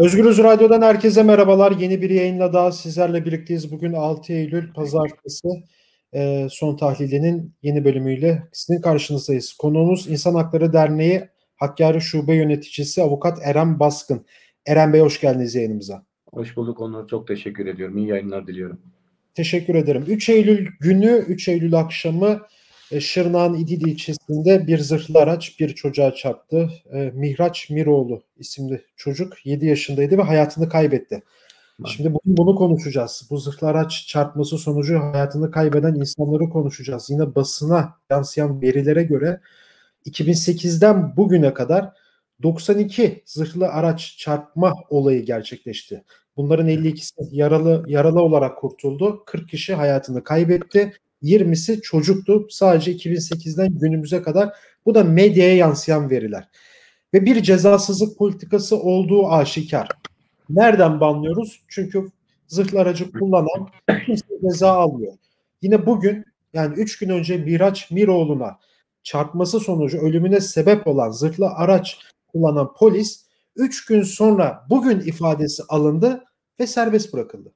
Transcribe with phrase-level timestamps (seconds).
[0.00, 1.72] Özgürüz Radyo'dan herkese merhabalar.
[1.72, 3.72] Yeni bir yayınla daha sizlerle birlikteyiz.
[3.72, 5.48] Bugün 6 Eylül Pazartesi
[6.14, 9.52] e, son tahlilinin yeni bölümüyle sizin karşınızdayız.
[9.52, 14.26] Konuğumuz İnsan Hakları Derneği Hakkari Şube Yöneticisi Avukat Eren Baskın.
[14.66, 16.04] Eren Bey hoş geldiniz yayınımıza.
[16.32, 17.08] Hoş bulduk Onur.
[17.08, 17.98] Çok teşekkür ediyorum.
[17.98, 18.80] İyi yayınlar diliyorum.
[19.34, 20.04] Teşekkür ederim.
[20.08, 22.40] 3 Eylül günü, 3 Eylül akşamı
[22.92, 26.70] e, Şırnak'ın İdil ilçesinde bir zırhlı araç bir çocuğa çarptı.
[26.92, 31.22] E, Mihraç Miroğlu isimli çocuk 7 yaşındaydı ve hayatını kaybetti.
[31.86, 33.26] Şimdi bugün bunu konuşacağız.
[33.30, 37.10] Bu zırhlı araç çarpması sonucu hayatını kaybeden insanları konuşacağız.
[37.10, 39.40] Yine basına yansıyan verilere göre
[40.06, 41.90] 2008'den bugüne kadar
[42.42, 46.04] 92 zırhlı araç çarpma olayı gerçekleşti.
[46.36, 49.22] Bunların 52'si yaralı yaralı olarak kurtuldu.
[49.26, 50.92] 40 kişi hayatını kaybetti.
[51.22, 52.46] 20'si çocuktu.
[52.50, 54.52] Sadece 2008'den günümüze kadar.
[54.86, 56.48] Bu da medyaya yansıyan veriler.
[57.14, 59.88] Ve bir cezasızlık politikası olduğu aşikar.
[60.50, 61.60] Nereden banlıyoruz?
[61.68, 62.06] Çünkü
[62.48, 63.68] zırhlı aracı kullanan
[64.06, 65.12] kimse ceza almıyor.
[65.62, 68.58] Yine bugün yani 3 gün önce Miraç Miroğlu'na
[69.02, 73.24] çarpması sonucu ölümüne sebep olan zırhlı araç kullanan polis
[73.56, 76.24] 3 gün sonra bugün ifadesi alındı
[76.60, 77.52] ve serbest bırakıldı.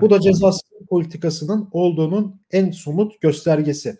[0.00, 3.96] Bu da cezasız politikasının olduğunun en somut göstergesi.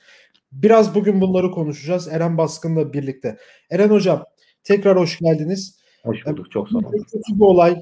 [0.52, 3.36] Biraz bugün bunları konuşacağız Eren Baskın'la birlikte.
[3.70, 4.24] Eren Hocam
[4.64, 5.78] tekrar hoş geldiniz.
[6.04, 6.50] Hoş bulduk.
[6.50, 6.90] Çok sağ olun.
[6.90, 7.76] Kötü bir olay.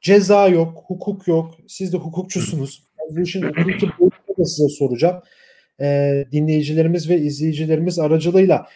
[0.00, 1.54] Ceza yok, hukuk yok.
[1.68, 2.84] Siz de hukukçusunuz.
[3.10, 5.22] Bu işin hukuki boyutunu da size soracağım.
[5.80, 8.66] Ee, dinleyicilerimiz ve izleyicilerimiz aracılığıyla.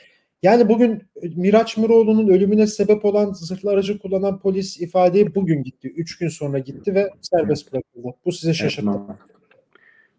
[0.42, 5.88] Yani bugün Miraç Miroğlu'nun ölümüne sebep olan zırhlı aracı kullanan polis ifadeyi bugün gitti.
[5.88, 8.16] Üç gün sonra gitti ve serbest bırakıldı.
[8.24, 8.90] Bu size şaşırttı.
[8.90, 9.35] Evet,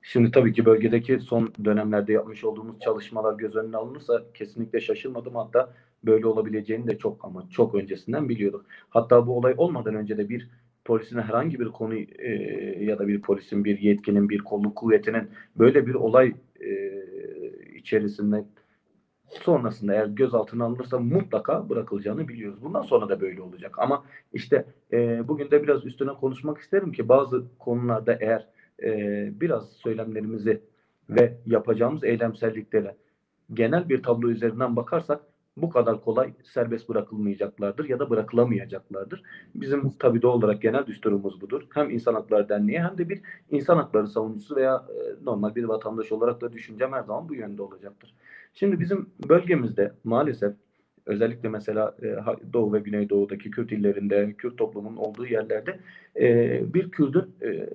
[0.09, 5.35] Şimdi tabii ki bölgedeki son dönemlerde yapmış olduğumuz çalışmalar göz önüne alınırsa kesinlikle şaşırmadım.
[5.35, 8.65] Hatta böyle olabileceğini de çok ama çok öncesinden biliyorduk.
[8.89, 10.49] Hatta bu olay olmadan önce de bir
[10.85, 12.31] polisin herhangi bir konu e,
[12.83, 17.01] ya da bir polisin, bir yetkinin, bir kolluk kuvvetinin böyle bir olay e,
[17.75, 18.45] içerisinde
[19.25, 22.63] sonrasında eğer gözaltına alınırsa mutlaka bırakılacağını biliyoruz.
[22.63, 23.75] Bundan sonra da böyle olacak.
[23.79, 24.03] Ama
[24.33, 28.91] işte e, bugün de biraz üstüne konuşmak isterim ki bazı konularda eğer e,
[29.41, 30.61] biraz söylemlerimizi
[31.09, 32.95] ve yapacağımız eylemselliklere
[33.53, 35.21] genel bir tablo üzerinden bakarsak
[35.57, 39.23] bu kadar kolay serbest bırakılmayacaklardır ya da bırakılamayacaklardır.
[39.55, 41.67] Bizim tabii doğal olarak genel düsturumuz budur.
[41.73, 43.21] Hem İnsan Hakları Derneği hem de bir
[43.51, 47.61] insan hakları savunucusu veya e, normal bir vatandaş olarak da düşüncem her zaman bu yönde
[47.61, 48.13] olacaktır.
[48.53, 50.53] Şimdi bizim bölgemizde maalesef
[51.07, 52.15] özellikle mesela e,
[52.53, 55.79] Doğu ve Güneydoğu'daki Kürt illerinde, Kürt toplumunun olduğu yerlerde
[56.19, 57.69] e, bir Kürt'ün e,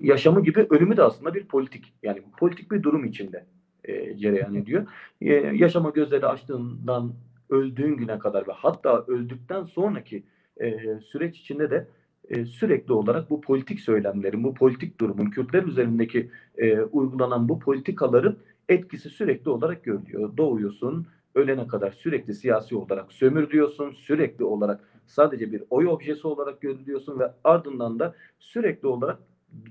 [0.00, 3.44] yaşamı gibi ölümü de aslında bir politik yani politik bir durum içinde
[3.84, 4.86] e, cereyan ediyor.
[5.20, 7.12] E, yaşama gözleri açtığından
[7.50, 10.22] öldüğün güne kadar ve hatta öldükten sonraki
[10.60, 11.86] e, süreç içinde de
[12.28, 18.36] e, sürekli olarak bu politik söylemlerin, bu politik durumun, Kürtler üzerindeki e, uygulanan bu politikaların
[18.68, 20.36] etkisi sürekli olarak görülüyor.
[20.36, 27.18] Doğuyorsun, ölene kadar sürekli siyasi olarak sömürülüyorsun, sürekli olarak sadece bir oy objesi olarak görülüyorsun
[27.18, 29.18] ve ardından da sürekli olarak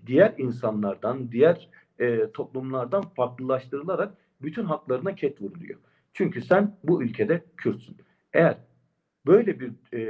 [0.08, 5.80] diğer insanlardan, diğer e, toplumlardan farklılaştırılarak bütün haklarına ket vuruluyor.
[6.14, 7.98] Çünkü sen bu ülkede Kürtsün.
[8.34, 8.58] Eğer
[9.26, 10.02] böyle bir e,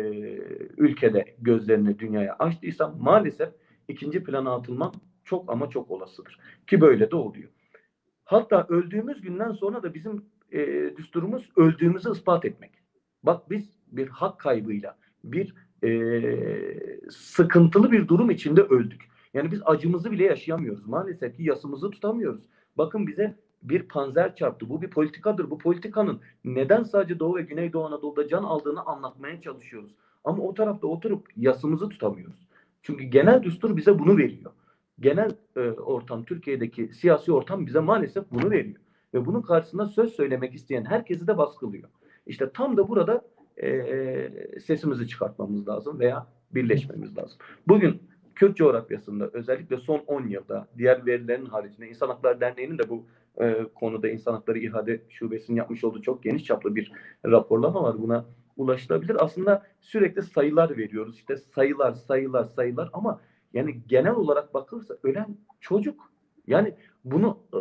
[0.78, 3.50] ülkede gözlerini dünyaya açtıysan maalesef
[3.88, 6.40] ikinci plana atılman çok ama çok olasıdır.
[6.68, 7.50] Ki böyle de oluyor.
[8.26, 12.72] Hatta öldüğümüz günden sonra da bizim e, düsturumuz öldüğümüzü ispat etmek.
[13.24, 15.90] Bak biz bir hak kaybıyla, bir e,
[17.10, 19.02] sıkıntılı bir durum içinde öldük.
[19.34, 20.88] Yani biz acımızı bile yaşayamıyoruz.
[20.88, 22.44] Maalesef ki yasımızı tutamıyoruz.
[22.78, 24.70] Bakın bize bir panzer çarptı.
[24.70, 25.50] Bu bir politikadır.
[25.50, 29.92] Bu politikanın neden sadece Doğu ve Güneydoğu Anadolu'da can aldığını anlatmaya çalışıyoruz.
[30.24, 32.48] Ama o tarafta oturup yasımızı tutamıyoruz.
[32.84, 34.52] Çünkü genel düstur bize bunu veriyor.
[35.00, 38.80] Genel e, ortam, Türkiye'deki siyasi ortam bize maalesef bunu veriyor.
[39.16, 41.90] Ve bunun karşısında söz söylemek isteyen herkesi de baskılıyor.
[42.28, 43.22] İşte tam da burada
[43.58, 47.38] e, e sesimizi çıkartmamız lazım veya birleşmemiz lazım.
[47.68, 48.02] Bugün
[48.36, 53.06] Kürt coğrafyasında özellikle son 10 yılda diğer verilerin haricinde İnsan Hakları Derneği'nin de bu
[53.42, 56.92] e, konuda İnsan Hakları İhade Şubesi'nin yapmış olduğu çok geniş çaplı bir
[57.26, 58.02] raporlama var.
[58.02, 58.26] Buna
[58.58, 59.24] ulaşılabilir.
[59.24, 61.16] Aslında sürekli sayılar veriyoruz.
[61.18, 63.22] İşte sayılar, sayılar, sayılar ama
[63.54, 66.12] yani genel olarak bakılırsa ölen çocuk.
[66.48, 67.60] Yani bunu e,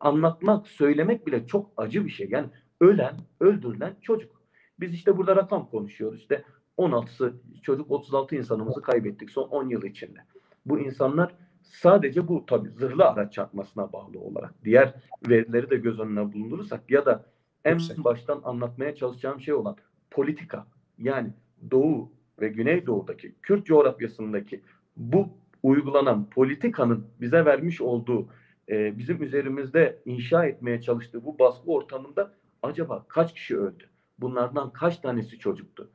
[0.00, 2.28] anlatmak, söylemek bile çok acı bir şey.
[2.30, 2.46] Yani
[2.80, 4.42] ölen, öldürülen çocuk.
[4.80, 6.20] Biz işte burada rakam konuşuyoruz.
[6.20, 6.44] İşte
[6.78, 10.18] 16'sı çocuk 36 insanımızı kaybettik son 10 yıl içinde.
[10.66, 14.94] Bu insanlar sadece bu tabi zırhlı araç çarpmasına bağlı olarak diğer
[15.28, 17.24] verileri de göz önüne bulundurursak ya da
[17.64, 18.04] en Yüksek.
[18.04, 19.76] baştan anlatmaya çalışacağım şey olan
[20.10, 20.66] politika
[20.98, 21.30] yani
[21.70, 24.62] Doğu ve Güneydoğu'daki Kürt coğrafyasındaki
[24.96, 25.28] bu
[25.62, 28.28] uygulanan politikanın bize vermiş olduğu
[28.72, 33.84] e, bizim üzerimizde inşa etmeye çalıştığı bu baskı ortamında acaba kaç kişi öldü?
[34.18, 35.90] Bunlardan kaç tanesi çocuktu?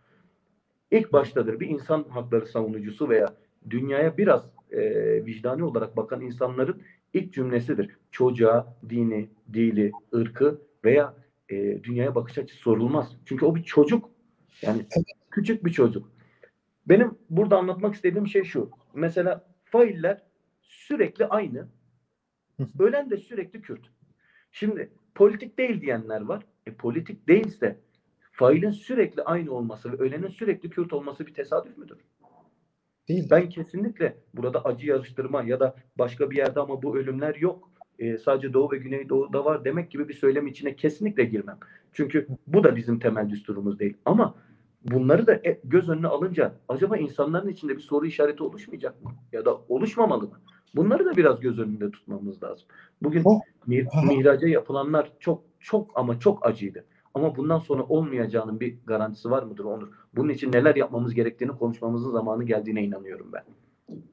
[0.91, 3.33] İlk baştadır bir insan hakları savunucusu veya
[3.69, 4.81] dünyaya biraz e,
[5.25, 6.81] vicdani olarak bakan insanların
[7.13, 7.89] ilk cümlesidir.
[8.11, 11.13] Çocuğa dini, dili, ırkı veya
[11.49, 13.17] e, dünyaya bakış açısı sorulmaz.
[13.25, 14.09] Çünkü o bir çocuk.
[14.61, 14.85] Yani
[15.31, 16.11] küçük bir çocuk.
[16.89, 18.69] Benim burada anlatmak istediğim şey şu.
[18.93, 20.21] Mesela failler
[20.61, 21.67] sürekli aynı.
[22.79, 23.91] Ölen de sürekli Kürt.
[24.51, 26.45] Şimdi politik değil diyenler var.
[26.65, 27.79] E politik değilse
[28.31, 31.97] failin sürekli aynı olması ve ölenin sürekli Kürt olması bir tesadüf müdür?
[33.07, 33.27] Değil.
[33.31, 37.71] Ben kesinlikle burada acı yarıştırma ya da başka bir yerde ama bu ölümler yok.
[37.99, 41.57] E, sadece Doğu ve Güneydoğu'da var demek gibi bir söylem içine kesinlikle girmem.
[41.93, 43.97] Çünkü bu da bizim temel düsturumuz değil.
[44.05, 44.35] Ama
[44.83, 49.11] bunları da e, göz önüne alınca acaba insanların içinde bir soru işareti oluşmayacak mı?
[49.31, 50.41] Ya da oluşmamalı mı?
[50.75, 52.67] Bunları da biraz göz önünde tutmamız lazım.
[53.03, 54.01] Bugün Aha.
[54.01, 56.85] mihraca yapılanlar çok çok ama çok acıydı.
[57.13, 59.87] Ama bundan sonra olmayacağının bir garantisi var mıdır Onur?
[60.15, 63.43] Bunun için neler yapmamız gerektiğini konuşmamızın zamanı geldiğine inanıyorum ben.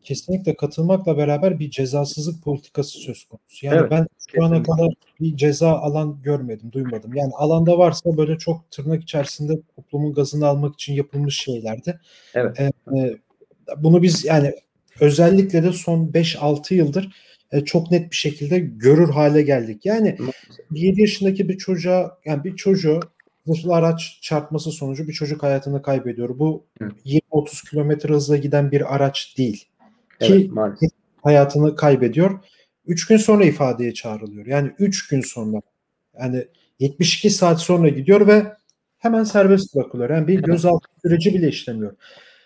[0.03, 3.67] Kesinlikle katılmakla beraber bir cezasızlık politikası söz konusu.
[3.67, 4.73] Yani Evet, ben şu ana kesinlikle.
[4.73, 7.15] kadar bir ceza alan görmedim, duymadım.
[7.15, 12.01] Yani alanda varsa böyle çok tırnak içerisinde toplumun gazını almak için yapılmış şeylerdi.
[12.35, 12.61] Evet.
[12.61, 13.17] Ee, e,
[13.79, 14.53] bunu biz yani
[15.00, 17.14] özellikle de son 5-6 yıldır
[17.52, 19.87] e, çok net bir şekilde görür hale geldik.
[19.87, 20.17] Yani
[20.70, 23.00] 7 yaşındaki bir çocuğa yani bir çocuğu
[23.46, 26.38] zırhlı araç çarpması sonucu bir çocuk hayatını kaybediyor.
[26.38, 26.88] Bu Hı.
[27.05, 29.64] 20-30 kilometre hızla giden bir araç değil.
[30.20, 30.91] Evet, Ki maalesef.
[31.23, 32.38] hayatını kaybediyor.
[32.87, 34.46] 3 gün sonra ifadeye çağrılıyor.
[34.46, 35.61] Yani 3 gün sonra.
[36.20, 36.44] Yani
[36.79, 38.52] 72 saat sonra gidiyor ve
[38.99, 40.11] hemen serbest bırakılıyor.
[40.11, 40.44] Yani bir Evet.
[40.44, 41.96] gözaltı süreci bile işlemiyor.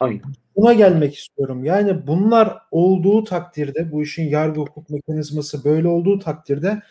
[0.00, 0.22] Aynen.
[0.56, 1.64] Buna gelmek istiyorum.
[1.64, 6.82] Yani bunlar olduğu takdirde bu işin yargı hukuk mekanizması böyle olduğu takdirde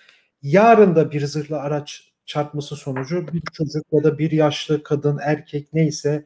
[0.41, 5.73] yarın da bir zırhlı araç çarpması sonucu bir çocuk ya da bir yaşlı kadın erkek
[5.73, 6.25] neyse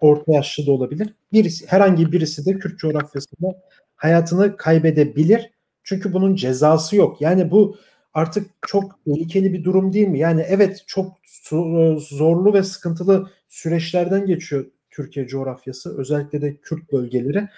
[0.00, 1.14] orta yaşlı da olabilir.
[1.32, 3.62] Birisi, herhangi birisi de Kürt coğrafyasında
[3.96, 5.50] hayatını kaybedebilir.
[5.84, 7.20] Çünkü bunun cezası yok.
[7.20, 7.76] Yani bu
[8.14, 10.18] artık çok tehlikeli bir durum değil mi?
[10.18, 15.98] Yani evet çok zo- zorlu ve sıkıntılı süreçlerden geçiyor Türkiye coğrafyası.
[15.98, 17.48] Özellikle de Kürt bölgeleri.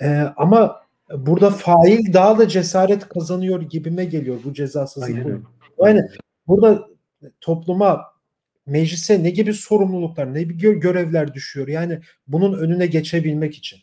[0.00, 0.06] Ee,
[0.36, 0.82] ama
[1.16, 5.26] burada fail daha da cesaret kazanıyor gibime geliyor bu cezasızlık.
[5.26, 5.42] Aynen.
[5.78, 6.00] Yani
[6.46, 6.88] burada
[7.40, 8.02] topluma,
[8.66, 11.68] meclise ne gibi sorumluluklar, ne gibi gö- görevler düşüyor?
[11.68, 13.78] Yani bunun önüne geçebilmek için.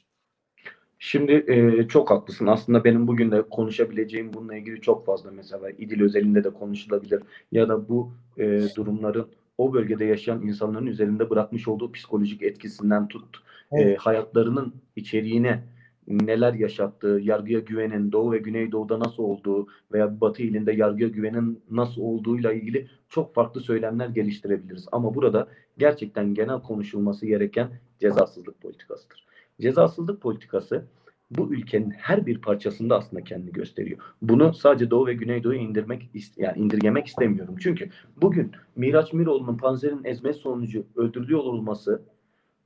[1.00, 2.48] Şimdi e, çok haklısın.
[2.48, 7.24] Aslında benim bugün de konuşabileceğim bununla ilgili çok fazla mesela İdil özelinde de konuşulabilir.
[7.52, 9.28] Ya da bu e, durumların
[9.58, 13.38] o bölgede yaşayan insanların üzerinde bırakmış olduğu psikolojik etkisinden tut.
[13.72, 13.98] E, Evet.
[14.00, 15.64] hayatlarının içeriğine
[16.08, 22.02] neler yaşattığı, yargıya güvenin Doğu ve Güneydoğu'da nasıl olduğu veya Batı ilinde yargıya güvenin nasıl
[22.02, 24.86] olduğuyla ilgili çok farklı söylemler geliştirebiliriz.
[24.92, 27.70] Ama burada gerçekten genel konuşulması gereken
[28.00, 29.26] cezasızlık politikasıdır.
[29.62, 30.86] Cezasızlık politikası
[31.32, 34.00] bu ülkenin her bir parçasında aslında kendini gösteriyor.
[34.22, 37.56] Bunu sadece Doğu ve Güneydoğu'ya indirmek yani indirgemek istemiyorum.
[37.60, 37.90] Çünkü
[38.22, 42.02] bugün Miraç Miroğlu'nun Panzer'in ezmesi sonucu öldürülüyor olması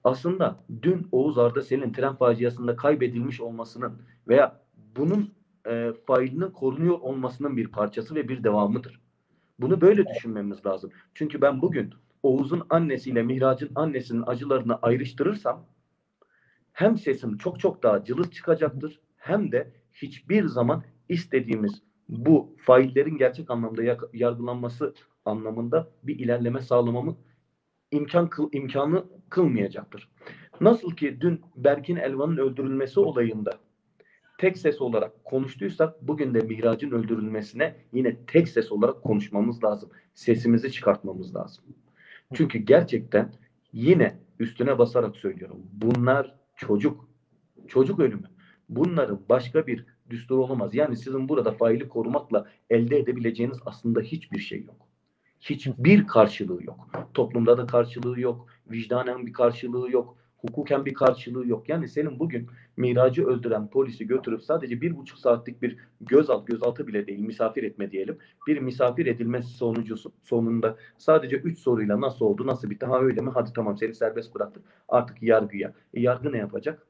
[0.04, 3.94] aslında dün Oğuz Arda Sel'in tren faciasında kaybedilmiş olmasının
[4.28, 4.62] veya
[4.98, 5.34] bunun
[5.68, 9.02] e, failinin korunuyor olmasının bir parçası ve bir devamıdır.
[9.60, 10.92] Bunu böyle düşünmemiz lazım.
[11.14, 11.94] Çünkü ben bugün
[12.24, 15.66] Oğuz'un annesiyle Mihraç'ın annesinin acılarını ayrıştırırsam
[16.74, 23.52] hem sesim çok çok daha cılız çıkacaktır hem de hiçbir zaman istediğimiz bu faillerin gerçek
[23.52, 24.94] anlamda yargılanması
[25.26, 27.18] anlamında bir ilerleme sağlamamı
[27.92, 30.10] imkan kıl, imkanı kılmayacaktır.
[30.62, 33.52] Nasıl ki dün Berkin Elvan'ın öldürülmesi olayında
[34.38, 39.90] tek ses olarak konuştuysak bugün de Mihraç'ın öldürülmesine yine tek ses olarak konuşmamız lazım.
[40.14, 41.64] Sesimizi çıkartmamız lazım.
[42.34, 43.34] Çünkü gerçekten
[43.74, 45.60] yine üstüne basarak söylüyorum.
[45.74, 46.36] Bunlar
[46.68, 47.08] çocuk.
[47.68, 48.28] Çocuk ölümü.
[48.70, 50.76] Bunların başka bir düstur olamaz.
[50.76, 54.88] Yani sizin burada faili korumakla elde edebileceğiniz aslında hiçbir şey yok.
[55.40, 56.88] Hiçbir karşılığı yok.
[57.14, 58.48] Toplumda da karşılığı yok.
[58.72, 60.18] Vicdanen bir karşılığı yok.
[60.42, 61.70] Hukuken bir karşılığı yok.
[61.70, 67.08] Yani senin bugün Miracı öldüren polisi götürüp sadece bir buçuk saatlik bir gözalt, gözaltı bile
[67.08, 68.18] değil misafir etme diyelim.
[68.48, 73.32] Bir misafir edilmesi sonucu sonunda sadece üç soruyla nasıl oldu, nasıl bitti, ha öyle mi,
[73.34, 75.74] hadi tamam seni serbest bıraktık artık yargıya.
[75.94, 76.88] E, yargı ne yapacak?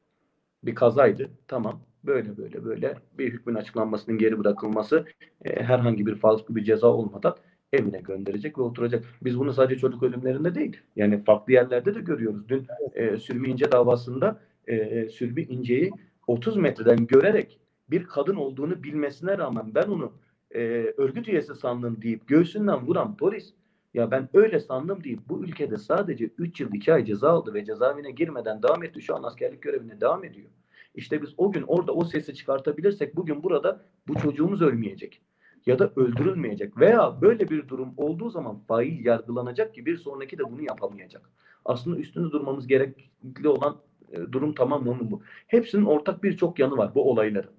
[0.63, 5.05] Bir kazaydı, tamam böyle böyle böyle bir hükmün açıklanmasının geri bırakılması
[5.46, 7.36] e, herhangi bir farklı bir ceza olmadan
[7.73, 9.03] evine gönderecek ve oturacak.
[9.23, 12.49] Biz bunu sadece çocuk ölümlerinde değil, yani farklı yerlerde de görüyoruz.
[12.49, 15.91] Dün e, Sürvi İnce davasında e, Sülbi İnce'yi
[16.27, 17.59] 30 metreden görerek
[17.89, 20.13] bir kadın olduğunu bilmesine rağmen ben onu
[20.51, 20.59] e,
[20.97, 23.53] örgüt üyesi sandım deyip göğsünden vuran polis
[23.93, 27.65] ya ben öyle sandım deyip bu ülkede sadece 3 yıl 2 ay ceza aldı ve
[27.65, 29.01] cezaevine girmeden devam etti.
[29.01, 30.49] Şu an askerlik görevine devam ediyor.
[30.95, 35.21] İşte biz o gün orada o sesi çıkartabilirsek bugün burada bu çocuğumuz ölmeyecek
[35.65, 40.44] ya da öldürülmeyecek veya böyle bir durum olduğu zaman fail yargılanacak ki bir sonraki de
[40.51, 41.30] bunu yapamayacak.
[41.65, 43.77] Aslında üstünde durmamız gerekli olan
[44.12, 45.22] e, durum tamamen bu.
[45.48, 47.51] Hepsinin ortak birçok yanı var bu olayların.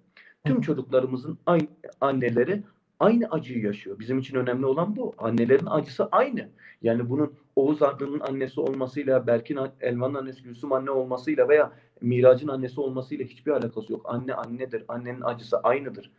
[0.46, 1.66] Tüm çocuklarımızın aynı
[2.00, 2.62] anneleri
[3.00, 3.98] aynı acıyı yaşıyor.
[3.98, 5.14] Bizim için önemli olan bu.
[5.18, 6.48] Annelerin acısı aynı.
[6.82, 12.80] Yani bunun Oğuz Arda'nın annesi olmasıyla, Berkin Elvan'ın annesi Gülsüm anne olmasıyla veya Mirac'ın annesi
[12.80, 14.02] olmasıyla hiçbir alakası yok.
[14.04, 14.84] Anne annedir.
[14.88, 16.10] Annenin acısı aynıdır.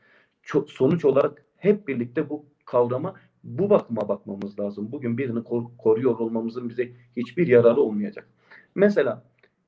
[0.44, 4.92] Çok, sonuç olarak hep birlikte bu kavrama bu bakıma bakmamız lazım.
[4.92, 8.28] Bugün birini kor- koruyor olmamızın bize hiçbir yararı olmayacak.
[8.76, 9.24] Mesela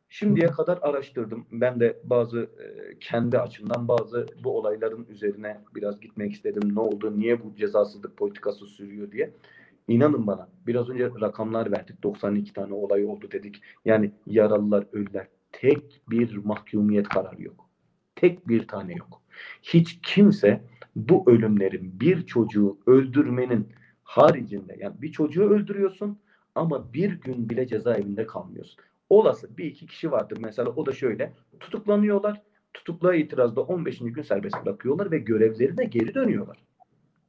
[0.09, 1.45] şimdiye kadar araştırdım.
[1.51, 6.75] Ben de bazı e, kendi açımdan bazı bu olayların üzerine biraz gitmek istedim.
[6.75, 7.19] Ne oldu?
[7.19, 9.33] Niye bu cezasızlık politikası sürüyor diye.
[9.87, 12.03] İnanın bana biraz önce rakamlar verdik.
[12.03, 13.61] 92 tane olay oldu dedik.
[13.85, 15.27] Yani yaralılar, ölüler.
[15.51, 17.69] Tek bir mahkumiyet kararı yok.
[18.15, 19.21] Tek bir tane yok.
[19.63, 20.61] Hiç kimse
[20.95, 23.67] bu ölümlerin bir çocuğu öldürmenin
[24.03, 26.19] haricinde yani bir çocuğu öldürüyorsun
[26.55, 28.79] ama bir gün bile cezaevinde kalmıyorsun.
[29.09, 32.41] Olası bir iki kişi vardır mesela o da şöyle tutuklanıyorlar.
[32.73, 33.99] Tutukluğa itirazda 15.
[33.99, 36.57] gün serbest bırakıyorlar ve görevlerine geri dönüyorlar.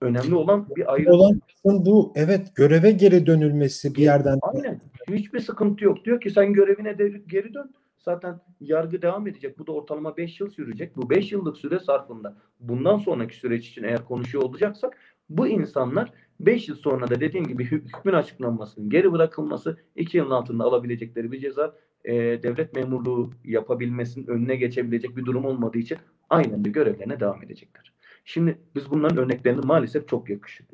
[0.00, 1.12] Önemli olan bir ayrı.
[1.12, 2.12] Olan bu.
[2.16, 4.38] Evet göreve geri dönülmesi bir yerden.
[4.42, 4.80] Aynen.
[5.08, 6.04] Hiçbir sıkıntı yok.
[6.04, 7.70] Diyor ki sen görevine de geri dön.
[8.08, 9.58] Zaten yargı devam edecek.
[9.58, 10.96] Bu da ortalama 5 yıl sürecek.
[10.96, 14.98] Bu 5 yıllık süre sarfında bundan sonraki süreç için eğer konuşuyor olacaksak
[15.28, 20.64] bu insanlar 5 yıl sonra da dediğim gibi hükmün açıklanmasının geri bırakılması 2 yılın altında
[20.64, 25.98] alabilecekleri bir ceza e, devlet memurluğu yapabilmesinin önüne geçebilecek bir durum olmadığı için
[26.30, 27.92] aynen de görevlerine devam edecekler.
[28.24, 30.26] Şimdi biz bunların örneklerini maalesef çok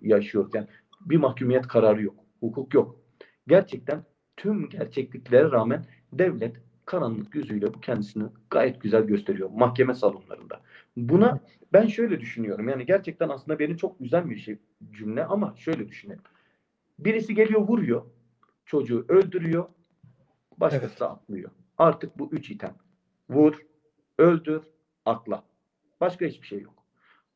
[0.02, 0.54] yaşıyoruz.
[0.54, 0.66] Yani
[1.00, 2.14] bir mahkumiyet kararı yok.
[2.40, 2.96] Hukuk yok.
[3.48, 4.04] Gerçekten
[4.36, 6.56] tüm gerçekliklere rağmen devlet
[6.92, 10.60] karanlık yüzüyle bu kendisini gayet güzel gösteriyor mahkeme salonlarında.
[10.96, 11.40] Buna
[11.72, 12.68] ben şöyle düşünüyorum.
[12.68, 14.58] Yani gerçekten aslında beni çok güzel bir şey
[14.90, 16.22] cümle ama şöyle düşünelim.
[16.98, 18.02] Birisi geliyor vuruyor.
[18.66, 19.68] Çocuğu öldürüyor.
[20.58, 21.02] Başkası evet.
[21.02, 21.50] atlıyor.
[21.78, 22.74] Artık bu üç item.
[23.30, 23.54] Vur,
[24.18, 24.62] öldür,
[25.04, 25.44] akla.
[26.00, 26.74] Başka hiçbir şey yok.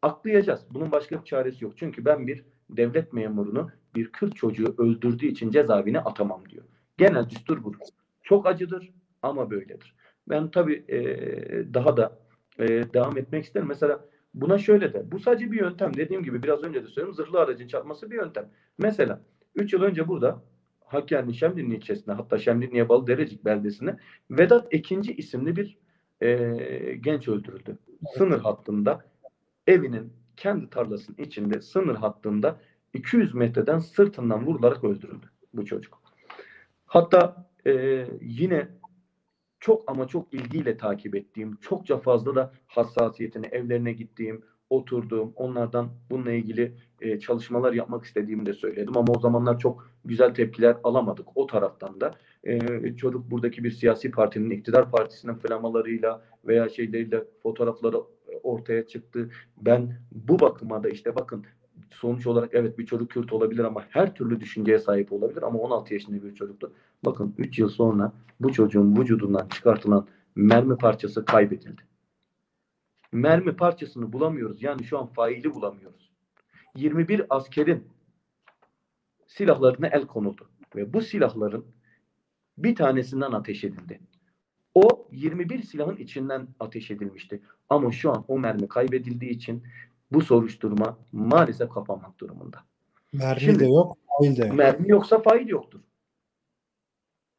[0.02, 0.66] Aklayacağız.
[0.70, 1.72] Bunun başka bir çaresi yok.
[1.76, 6.64] Çünkü ben bir devlet memurunu bir Kürt çocuğu öldürdüğü için cezaevine atamam diyor.
[6.98, 7.80] Genel düstur budur.
[8.22, 8.92] Çok acıdır
[9.22, 9.94] ama böyledir.
[10.28, 10.98] Ben tabii e,
[11.74, 12.18] daha da
[12.58, 13.68] e, devam etmek isterim.
[13.68, 14.04] Mesela
[14.34, 15.12] buna şöyle de.
[15.12, 15.96] Bu sadece bir yöntem.
[15.96, 17.14] Dediğim gibi biraz önce de söyledim.
[17.14, 18.50] Zırhlı aracın çarpması bir yöntem.
[18.78, 19.20] Mesela
[19.54, 20.42] 3 yıl önce burada
[20.84, 23.96] Hakkari'nin Şemdinli ilçesinde hatta Şemdinli'ye bağlı Derecik beldesinde
[24.30, 25.78] Vedat Ekinci isimli bir
[26.20, 27.78] e, genç öldürüldü.
[28.16, 29.04] Sınır hattında
[29.66, 32.60] evinin kendi tarlasının içinde sınır hattında
[32.94, 36.02] 200 metreden sırtından vurularak öldürüldü bu çocuk.
[36.86, 38.68] Hatta e, yine
[39.60, 46.32] çok ama çok ilgiyle takip ettiğim, çokça fazla da hassasiyetini evlerine gittiğim, oturduğum, onlardan bununla
[46.32, 48.96] ilgili e, çalışmalar yapmak istediğimi de söyledim.
[48.96, 52.14] Ama o zamanlar çok güzel tepkiler alamadık o taraftan da.
[52.44, 57.96] E, çocuk buradaki bir siyasi partinin, iktidar partisinin flamalarıyla veya şeyleriyle fotoğrafları
[58.42, 59.30] ortaya çıktı.
[59.56, 61.46] Ben bu bakıma da işte bakın
[61.90, 65.94] sonuç olarak evet bir çocuk Kürt olabilir ama her türlü düşünceye sahip olabilir ama 16
[65.94, 66.72] yaşında bir çocuktu.
[67.04, 71.82] Bakın 3 yıl sonra bu çocuğun vücudundan çıkartılan mermi parçası kaybedildi.
[73.12, 74.62] Mermi parçasını bulamıyoruz.
[74.62, 76.10] Yani şu an faili bulamıyoruz.
[76.76, 77.88] 21 askerin
[79.26, 80.50] silahlarına el konuldu.
[80.76, 81.64] Ve bu silahların
[82.58, 84.00] bir tanesinden ateş edildi.
[84.74, 87.42] O 21 silahın içinden ateş edilmişti.
[87.68, 89.62] Ama şu an o mermi kaybedildiği için
[90.12, 92.64] bu soruşturma maalesef kapanmak durumunda.
[93.12, 94.56] Mermi Şimdi, de yok, fail de yok.
[94.56, 95.80] Mermi yoksa fail yoktur.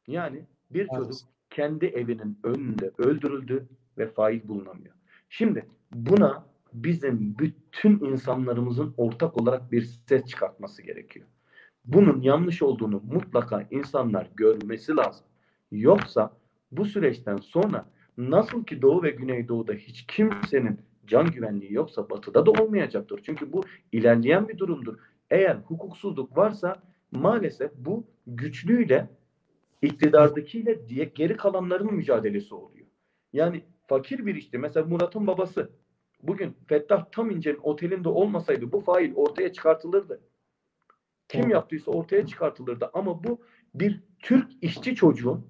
[0.06, 1.08] Yani bir maalesef.
[1.08, 4.94] çocuk kendi evinin önünde öldürüldü ve fail bulunamıyor.
[5.28, 11.26] Şimdi buna bizim bütün insanlarımızın ortak olarak bir ses çıkartması gerekiyor.
[11.84, 15.26] Bunun yanlış olduğunu mutlaka insanlar görmesi lazım.
[15.70, 16.32] Yoksa
[16.72, 17.86] bu süreçten sonra
[18.18, 23.20] nasıl ki Doğu ve Güneydoğu'da hiç kimsenin can güvenliği yoksa batıda da olmayacaktır.
[23.22, 23.62] Çünkü bu
[23.92, 24.98] ilerleyen bir durumdur.
[25.30, 29.08] Eğer hukuksuzluk varsa maalesef bu güçlüyle
[29.82, 32.86] iktidardakiyle diye geri kalanların mücadelesi oluyor.
[33.32, 35.70] Yani fakir bir işte mesela Murat'ın babası
[36.22, 40.20] bugün Fettah Tam İnce'nin otelinde olmasaydı bu fail ortaya çıkartılırdı.
[41.28, 43.40] Kim yaptıysa ortaya çıkartılırdı ama bu
[43.74, 45.46] bir Türk işçi çocuğun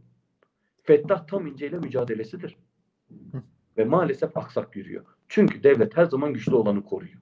[0.82, 2.56] Fettah Tam İnce ile mücadelesidir.
[3.78, 5.17] ve maalesef aksak yürüyor.
[5.28, 7.20] Çünkü devlet her zaman güçlü olanı koruyor.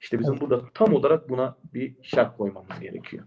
[0.00, 3.24] İşte bizim burada tam olarak buna bir şart koymamız gerekiyor.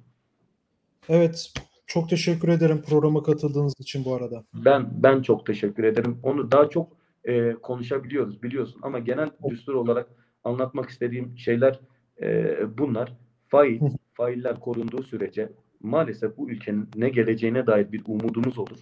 [1.10, 1.54] Evet.
[1.88, 4.44] Çok teşekkür ederim programa katıldığınız için bu arada.
[4.54, 6.20] Ben ben çok teşekkür ederim.
[6.24, 10.10] Onu daha çok e, konuşabiliyoruz biliyorsun ama genel düstur olarak
[10.44, 11.80] anlatmak istediğim şeyler
[12.22, 13.14] e, bunlar.
[13.48, 13.82] Fail,
[14.14, 15.50] failler korunduğu sürece
[15.82, 18.80] maalesef bu ülkenin ne geleceğine dair bir umudumuz olur.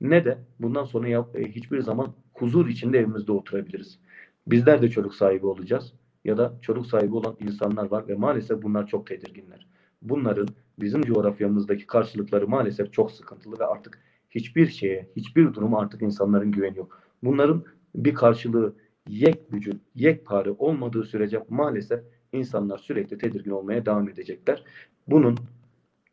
[0.00, 3.98] Ne de bundan sonra yap, e, hiçbir zaman huzur içinde evimizde oturabiliriz.
[4.46, 5.92] Bizler de çocuk sahibi olacağız
[6.24, 9.66] ya da çocuk sahibi olan insanlar var ve maalesef bunlar çok tedirginler.
[10.02, 10.48] Bunların
[10.80, 13.98] bizim coğrafyamızdaki karşılıkları maalesef çok sıkıntılı ve artık
[14.30, 17.02] hiçbir şeye, hiçbir duruma artık insanların güveni yok.
[17.22, 18.74] Bunların bir karşılığı
[19.08, 22.00] yek vücut, yekpare olmadığı sürece maalesef
[22.32, 24.64] insanlar sürekli tedirgin olmaya devam edecekler.
[25.06, 25.38] Bunun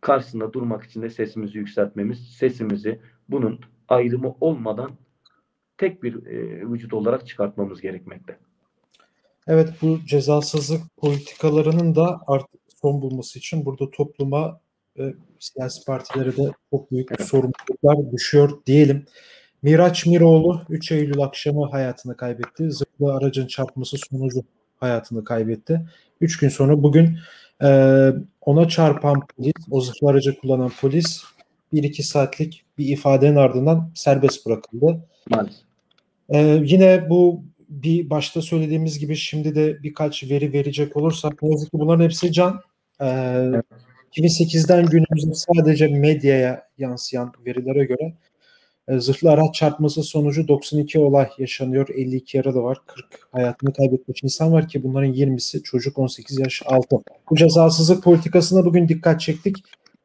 [0.02, 3.00] karşısında durmak için de sesimizi yükseltmemiz, sesimizi
[3.30, 4.92] bunun ayrımı olmadan
[5.78, 8.38] tek bir e, vücut olarak çıkartmamız gerekmekte.
[9.48, 14.60] Evet bu cezasızlık politikalarının da artık son bulması için burada topluma
[14.98, 17.28] ve siyasi partilere de çok büyük Evet.
[17.28, 19.06] sorumluluklar düşüyor diyelim.
[19.62, 22.72] Miraç Miroğlu 3 Eylül akşamı hayatını kaybetti.
[22.72, 24.44] Zırhlı aracın çarpması sonucu
[24.80, 25.82] hayatını kaybetti.
[26.22, 27.18] 3 gün sonra bugün
[27.64, 28.10] e,
[28.42, 31.24] ona çarpan polis, o zırhlı aracı kullanan polis
[31.74, 35.06] 1-2 saatlik bir ifadenin ardından serbest bırakıldı.
[35.30, 35.62] Maalesef.
[36.30, 41.72] Ee, yine bu bir başta söylediğimiz gibi şimdi de birkaç veri verecek olursak ne yazık
[41.72, 42.62] ki bunların hepsi can.
[43.02, 43.06] Ee,
[44.18, 48.14] 2008'den günümüze sadece medyaya yansıyan verilere göre
[48.88, 51.88] e, zırhlı araç çarpması sonucu 92 olay yaşanıyor.
[51.90, 52.78] 52 yaralı var.
[52.88, 56.96] 40 hayatını kaybetmiş insan var ki bunların 20'si çocuk 18 yaş altı.
[57.30, 59.58] Bu cezasızlık politikasına bugün dikkat çektik.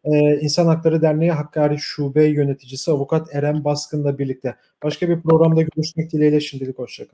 [0.04, 4.56] Ee, İnsan Hakları Derneği Hakkari Şube Yöneticisi Avukat Eren Baskın'la birlikte.
[4.82, 7.06] Başka bir programda görüşmek dileğiyle şimdilik hoşçakalın.